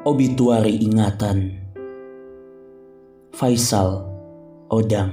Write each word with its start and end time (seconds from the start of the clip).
Obituari 0.00 0.80
ingatan 0.80 1.60
Faisal 3.36 4.00
Odang 4.72 5.12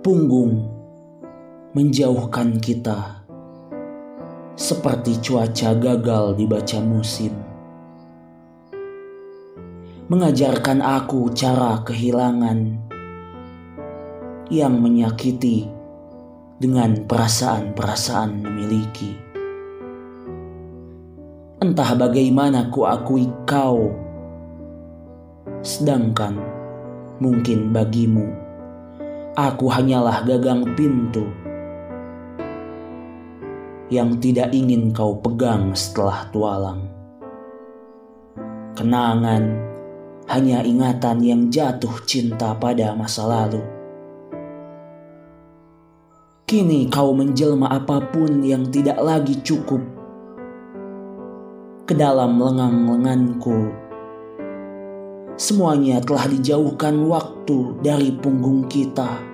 Punggung 0.00 0.72
menjauhkan 1.76 2.56
kita 2.64 3.28
seperti 4.56 5.20
cuaca 5.20 5.76
gagal 5.76 6.40
dibaca 6.40 6.80
musim. 6.80 7.36
Mengajarkan 10.08 10.80
aku 10.80 11.28
cara 11.36 11.84
kehilangan 11.84 12.88
yang 14.48 14.80
menyakiti 14.80 15.68
dengan 16.56 17.04
perasaan-perasaan 17.04 18.48
memiliki. 18.48 19.27
Entah 21.58 21.90
bagaimana 21.98 22.70
ku 22.70 22.86
akui 22.86 23.26
kau, 23.42 23.90
sedangkan 25.58 26.38
mungkin 27.18 27.74
bagimu 27.74 28.30
aku 29.34 29.66
hanyalah 29.66 30.22
gagang 30.22 30.62
pintu 30.78 31.26
yang 33.90 34.22
tidak 34.22 34.54
ingin 34.54 34.94
kau 34.94 35.18
pegang 35.18 35.74
setelah 35.74 36.30
tualang. 36.30 36.86
Kenangan 38.78 39.58
hanya 40.30 40.62
ingatan 40.62 41.18
yang 41.26 41.42
jatuh 41.50 42.06
cinta 42.06 42.54
pada 42.54 42.94
masa 42.94 43.26
lalu. 43.26 43.66
Kini 46.46 46.86
kau 46.86 47.10
menjelma 47.10 47.66
apa 47.66 47.98
pun 48.14 48.46
yang 48.46 48.70
tidak 48.70 49.02
lagi 49.02 49.42
cukup 49.42 49.97
ke 51.88 51.96
dalam 51.96 52.36
lengan-lenganku. 52.36 53.72
Semuanya 55.40 56.04
telah 56.04 56.28
dijauhkan 56.28 57.00
waktu 57.08 57.80
dari 57.80 58.12
punggung 58.12 58.68
kita. 58.68 59.24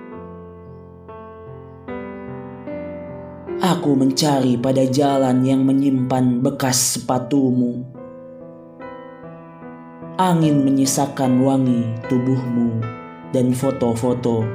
Aku 3.59 3.99
mencari 3.99 4.55
pada 4.55 4.87
jalan 4.87 5.43
yang 5.43 5.67
menyimpan 5.67 6.39
bekas 6.39 6.95
sepatumu. 6.95 7.83
Angin 10.15 10.63
menyisakan 10.63 11.43
wangi 11.43 11.83
tubuhmu 12.07 12.79
dan 13.35 13.51
foto-foto 13.51 14.47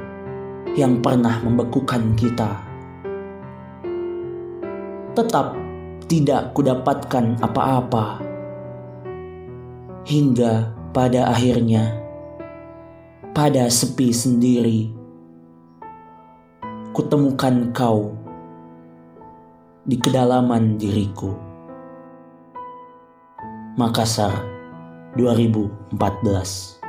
yang 0.73 1.05
pernah 1.05 1.37
membekukan 1.45 2.17
kita. 2.17 2.65
Tetap 5.13 5.60
tidak 6.11 6.51
kudapatkan 6.51 7.39
apa-apa. 7.39 8.19
Hingga 10.03 10.75
pada 10.91 11.31
akhirnya, 11.31 12.03
pada 13.31 13.71
sepi 13.71 14.11
sendiri, 14.11 14.91
kutemukan 16.91 17.71
kau 17.71 18.11
di 19.87 19.95
kedalaman 19.95 20.75
diriku. 20.75 21.31
Makassar 23.79 24.43
2014 25.15 26.80